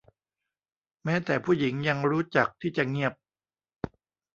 [1.03, 3.13] แม้แต่ผู้หญิงยังรู้จักที่จะเงียบ